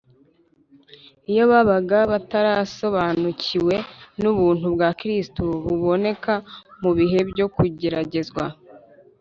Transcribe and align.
iyo 1.31 1.43
babaga 1.51 1.99
batarasobanukiwe 2.11 3.75
n’ubuntu 4.21 4.65
bwa 4.75 4.89
kristo 4.99 5.41
buboneka 5.67 6.33
mu 6.81 6.91
bihe 6.97 7.19
byo 7.29 7.45
kugeragezwa 7.55 8.43